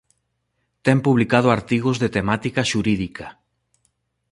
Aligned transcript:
Ten 0.85 0.97
publicado 1.05 1.47
artigos 1.57 1.97
de 2.03 2.09
temática 2.17 2.61
xurídica. 2.71 3.27